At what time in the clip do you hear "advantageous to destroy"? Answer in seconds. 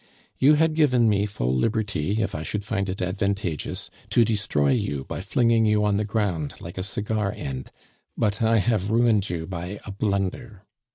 3.03-4.71